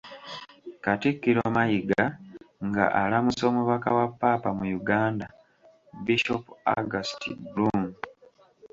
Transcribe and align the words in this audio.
Katikkiro 0.83 1.41
Mayiga 1.55 2.03
nga 2.67 2.85
alamusa 3.01 3.43
omubaka 3.51 3.89
wa 3.97 4.05
Ppaapa 4.11 4.49
mu 4.57 4.65
Uganda, 4.79 5.25
Bishop 6.05 6.43
August 6.75 7.21
Blume. 7.51 7.89